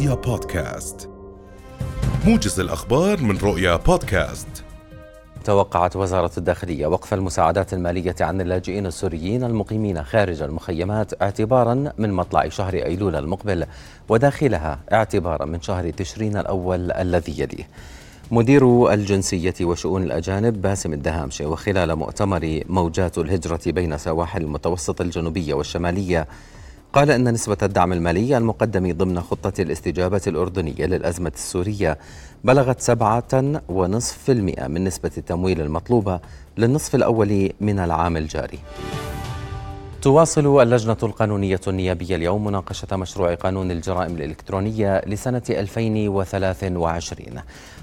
[0.00, 1.10] رؤيا بودكاست.
[2.26, 4.64] موجز الأخبار من رؤيا بودكاست.
[5.44, 12.48] توقعت وزارة الداخلية وقف المساعدات المالية عن اللاجئين السوريين المقيمين خارج المخيمات اعتبارا من مطلع
[12.48, 13.66] شهر أيلول المقبل
[14.08, 17.68] وداخلها اعتبارا من شهر تشرين الأول الذي يليه.
[18.30, 26.26] مدير الجنسية وشؤون الأجانب باسم الدهامشي وخلال مؤتمر موجات الهجرة بين سواحل المتوسط الجنوبية والشمالية
[26.92, 31.98] قال إن نسبة الدعم المالي المقدم ضمن خطة الاستجابة الأردنية للأزمة السورية
[32.44, 36.20] بلغت سبعة ونصف في المئة من نسبة التمويل المطلوبة
[36.58, 38.58] للنصف الأول من العام الجاري.
[40.02, 47.40] تواصل اللجنة القانونية النيابية اليوم مناقشة مشروع قانون الجرائم الإلكترونية لسنة 2023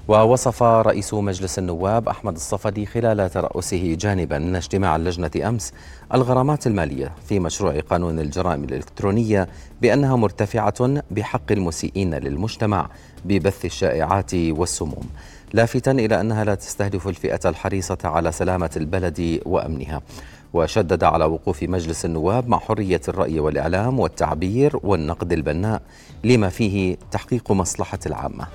[0.08, 5.72] ووصف رئيس مجلس النواب أحمد الصفدي خلال ترأسه جانبا اجتماع اللجنة أمس
[6.14, 9.48] الغرامات المالية في مشروع قانون الجرائم الإلكترونية
[9.82, 12.90] بأنها مرتفعة بحق المسيئين للمجتمع
[13.24, 15.08] ببث الشائعات والسموم
[15.52, 20.02] لافتا إلى أنها لا تستهدف الفئة الحريصة على سلامة البلد وأمنها.
[20.52, 25.82] وشدد على وقوف مجلس النواب مع حرية الرأي والإعلام والتعبير والنقد البناء
[26.24, 28.46] لما فيه تحقيق مصلحة العامة.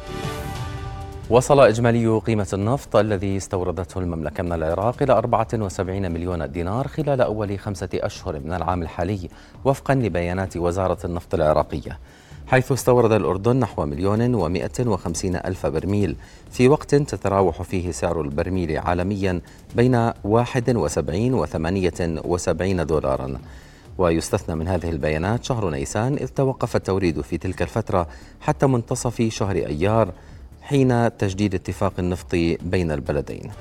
[1.30, 7.60] وصل إجمالي قيمة النفط الذي استوردته المملكة من العراق إلى 74 مليون دينار خلال أول
[7.60, 9.30] خمسة أشهر من العام الحالي
[9.66, 12.00] وفقا لبيانات وزارة النفط العراقية.
[12.48, 16.16] حيث استورد الأردن نحو مليون ومائة وخمسين ألف برميل
[16.52, 19.42] في وقت تتراوح فيه سعر البرميل عالميا
[19.76, 21.94] بين واحد وسبعين وثمانية
[22.26, 23.40] وسبعين دولارا.
[23.98, 28.08] ويستثنى من هذه البيانات شهر نيسان إذ توقف التوريد في تلك الفترة
[28.42, 30.12] حتى منتصف شهر أيار
[30.62, 33.52] حين تجديد اتفاق النفط بين البلدين.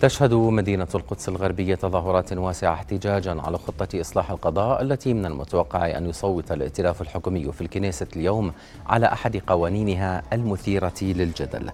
[0.00, 6.08] تشهد مدينة القدس الغربية تظاهرات واسعة احتجاجا على خطة إصلاح القضاء التي من المتوقع أن
[6.08, 8.52] يصوت الائتلاف الحكومي في الكنيسة اليوم
[8.86, 11.70] على أحد قوانينها المثيرة للجدل.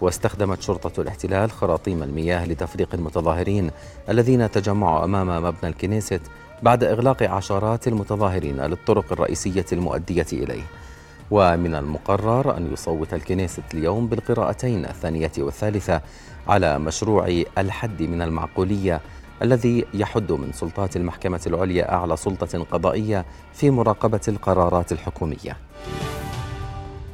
[0.00, 3.70] واستخدمت شرطة الاحتلال خراطيم المياه لتفريق المتظاهرين
[4.08, 6.20] الذين تجمعوا أمام مبنى الكنيسة
[6.62, 10.62] بعد إغلاق عشرات المتظاهرين للطرق الرئيسية المؤدية إليه.
[11.30, 16.00] ومن المقرر أن يصوت الكنيسة اليوم بالقراءتين الثانية والثالثة
[16.48, 19.00] على مشروع الحد من المعقولية
[19.42, 25.56] الذي يحد من سلطات المحكمة العليا أعلى سلطة قضائية في مراقبة القرارات الحكومية.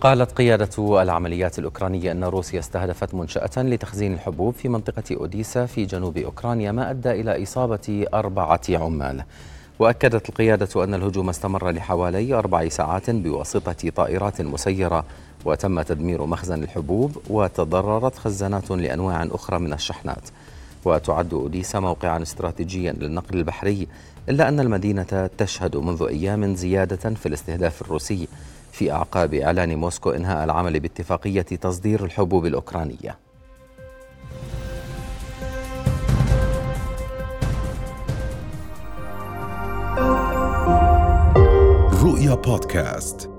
[0.00, 6.18] قالت قيادة العمليات الأوكرانية أن روسيا استهدفت منشأة لتخزين الحبوب في منطقة أوديسا في جنوب
[6.18, 9.24] أوكرانيا ما أدى إلى إصابة أربعة عمال.
[9.78, 15.04] وأكدت القيادة أن الهجوم استمر لحوالي أربع ساعات بواسطة طائرات مسيرة
[15.44, 20.28] وتم تدمير مخزن الحبوب وتضررت خزانات لأنواع أخرى من الشحنات.
[20.84, 23.88] وتعد أوديسا موقعا استراتيجيا للنقل البحري
[24.28, 28.28] إلا أن المدينة تشهد منذ أيام زيادة في الاستهداف الروسي
[28.72, 33.25] في أعقاب إعلان موسكو إنهاء العمل باتفاقية تصدير الحبوب الأوكرانية.
[42.16, 43.35] رؤيا بودكاست